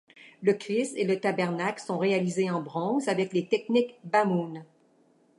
[0.41, 4.65] Le Christ et le tabernacle sont réalisés en bronze avec les techniques Bamoun.